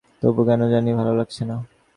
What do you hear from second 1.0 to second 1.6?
লাগছে না।